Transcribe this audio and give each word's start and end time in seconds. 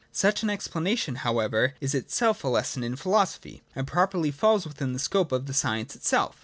Such 0.11 0.41
an 0.41 0.49
explanation, 0.49 1.17
however, 1.17 1.75
is 1.79 1.93
itself 1.93 2.43
a 2.43 2.47
lesson 2.47 2.83
in 2.83 2.95
philosophy, 2.95 3.61
and 3.75 3.85
properly 3.85 4.31
falls 4.31 4.65
within 4.65 4.93
the 4.93 4.97
scope 4.97 5.31
of 5.31 5.45
the 5.45 5.53
science 5.53 5.95
itself. 5.95 6.37